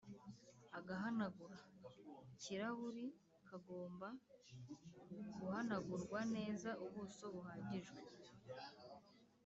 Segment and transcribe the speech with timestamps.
[0.77, 3.05] Agahanagura-kirahuri
[3.47, 4.07] kagomba
[5.39, 7.97] guhanagura neza ubuso buhagije